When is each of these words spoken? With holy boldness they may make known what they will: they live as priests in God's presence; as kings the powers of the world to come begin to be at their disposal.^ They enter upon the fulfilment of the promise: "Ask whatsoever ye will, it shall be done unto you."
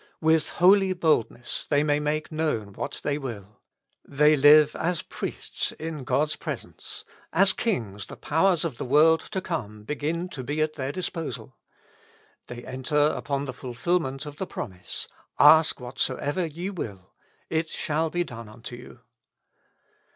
With 0.19 0.49
holy 0.49 0.93
boldness 0.93 1.67
they 1.67 1.83
may 1.83 1.99
make 1.99 2.31
known 2.31 2.73
what 2.73 3.01
they 3.03 3.19
will: 3.19 3.61
they 4.03 4.35
live 4.35 4.75
as 4.75 5.03
priests 5.03 5.73
in 5.73 6.05
God's 6.05 6.35
presence; 6.35 7.05
as 7.31 7.53
kings 7.53 8.07
the 8.07 8.15
powers 8.17 8.65
of 8.65 8.79
the 8.79 8.83
world 8.83 9.19
to 9.29 9.39
come 9.41 9.83
begin 9.83 10.27
to 10.29 10.43
be 10.43 10.59
at 10.59 10.73
their 10.73 10.91
disposal.^ 10.91 11.53
They 12.47 12.65
enter 12.65 12.97
upon 13.13 13.45
the 13.45 13.53
fulfilment 13.53 14.25
of 14.25 14.37
the 14.37 14.47
promise: 14.47 15.07
"Ask 15.37 15.79
whatsoever 15.79 16.47
ye 16.47 16.71
will, 16.71 17.13
it 17.51 17.69
shall 17.69 18.09
be 18.09 18.23
done 18.23 18.49
unto 18.49 18.75
you." 18.75 19.01